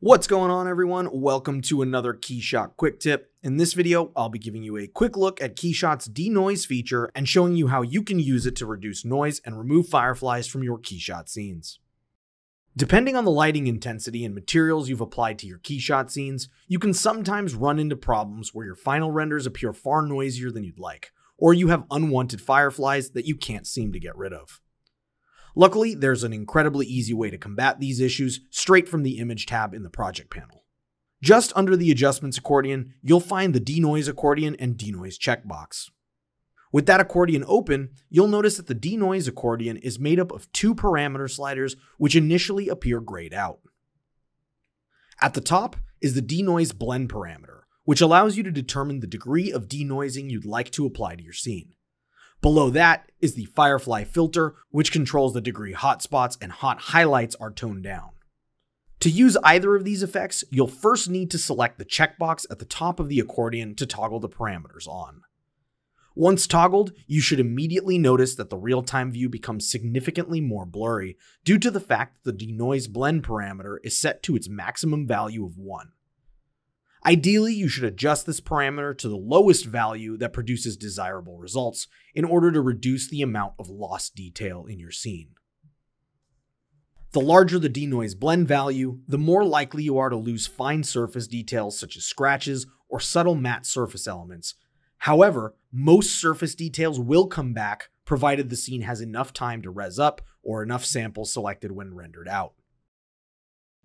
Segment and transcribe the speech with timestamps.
[0.00, 1.08] What's going on everyone?
[1.12, 3.32] Welcome to another KeyShot quick tip.
[3.42, 7.28] In this video, I'll be giving you a quick look at KeyShot's denoise feature and
[7.28, 10.78] showing you how you can use it to reduce noise and remove fireflies from your
[10.78, 11.78] KeyShot scenes.
[12.76, 16.92] Depending on the lighting intensity and materials you've applied to your KeyShot scenes, you can
[16.92, 21.54] sometimes run into problems where your final renders appear far noisier than you'd like, or
[21.54, 24.60] you have unwanted fireflies that you can't seem to get rid of.
[25.56, 29.72] Luckily, there's an incredibly easy way to combat these issues straight from the image tab
[29.72, 30.64] in the project panel.
[31.22, 35.90] Just under the adjustments accordion, you'll find the denoise accordion and denoise checkbox.
[36.72, 40.74] With that accordion open, you'll notice that the denoise accordion is made up of two
[40.74, 43.60] parameter sliders which initially appear grayed out.
[45.20, 49.52] At the top is the denoise blend parameter, which allows you to determine the degree
[49.52, 51.74] of denoising you'd like to apply to your scene.
[52.44, 57.50] Below that is the Firefly filter, which controls the degree hotspots and hot highlights are
[57.50, 58.10] toned down.
[59.00, 62.66] To use either of these effects, you'll first need to select the checkbox at the
[62.66, 65.22] top of the accordion to toggle the parameters on.
[66.14, 71.58] Once toggled, you should immediately notice that the real-time view becomes significantly more blurry due
[71.58, 75.56] to the fact that the denoise blend parameter is set to its maximum value of
[75.56, 75.92] 1.
[77.06, 82.24] Ideally, you should adjust this parameter to the lowest value that produces desirable results in
[82.24, 85.34] order to reduce the amount of lost detail in your scene.
[87.12, 91.28] The larger the denoise blend value, the more likely you are to lose fine surface
[91.28, 94.54] details such as scratches or subtle matte surface elements.
[94.98, 99.98] However, most surface details will come back provided the scene has enough time to res
[99.98, 102.54] up or enough samples selected when rendered out.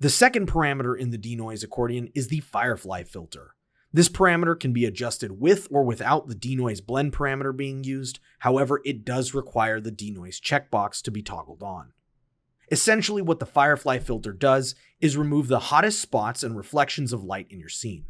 [0.00, 3.54] The second parameter in the denoise accordion is the firefly filter.
[3.92, 8.80] This parameter can be adjusted with or without the denoise blend parameter being used, however,
[8.86, 11.92] it does require the denoise checkbox to be toggled on.
[12.72, 17.48] Essentially, what the firefly filter does is remove the hottest spots and reflections of light
[17.50, 18.06] in your scene.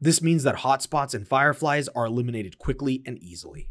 [0.00, 3.68] This means that hotspots and fireflies are eliminated quickly and easily.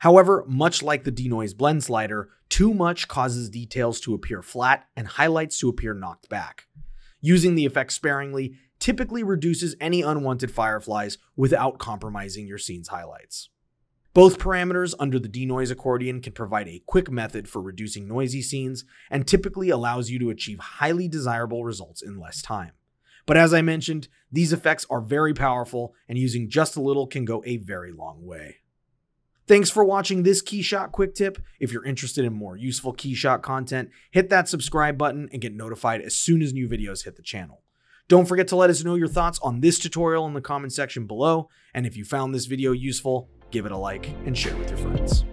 [0.00, 5.06] However, much like the denoise blend slider, too much causes details to appear flat and
[5.06, 6.66] highlights to appear knocked back.
[7.20, 13.48] Using the effect sparingly typically reduces any unwanted fireflies without compromising your scene's highlights.
[14.12, 18.84] Both parameters under the denoise accordion can provide a quick method for reducing noisy scenes
[19.10, 22.72] and typically allows you to achieve highly desirable results in less time.
[23.26, 27.24] But as I mentioned, these effects are very powerful and using just a little can
[27.24, 28.58] go a very long way.
[29.46, 31.38] Thanks for watching this KeyShot quick tip.
[31.60, 36.00] If you're interested in more useful KeyShot content, hit that subscribe button and get notified
[36.00, 37.62] as soon as new videos hit the channel.
[38.08, 41.06] Don't forget to let us know your thoughts on this tutorial in the comment section
[41.06, 44.68] below, and if you found this video useful, give it a like and share with
[44.68, 45.24] your friends.